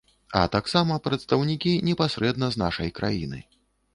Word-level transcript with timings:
А 0.39 0.41
таксама 0.53 0.95
прадстаўнікі 1.07 1.75
непасрэдна 1.89 2.49
з 2.55 2.61
нашай 2.65 2.89
краіны. 3.01 3.39